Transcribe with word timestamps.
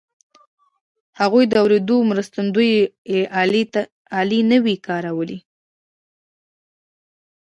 هغوی 1.19 1.43
د 1.49 1.53
اورېدو 1.63 1.97
مرستندويي 2.11 2.79
الې 4.21 4.41
نه 4.51 4.57
وې 4.63 4.75
کارولې 4.87 5.39